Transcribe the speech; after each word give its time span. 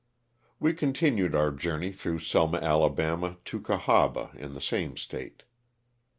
We 0.59 0.73
continued 0.73 1.35
our 1.35 1.51
journey 1.51 1.91
through 1.91 2.21
Selma, 2.21 2.57
Ala., 2.57 3.37
to 3.45 3.59
Cahaba 3.61 4.33
in 4.35 4.55
the 4.55 4.59
same 4.59 4.97
State. 4.97 5.43